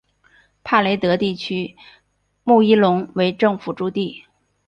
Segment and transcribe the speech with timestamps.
[0.63, 1.77] 帕雷德地区
[2.43, 4.23] 穆伊隆为政府驻地。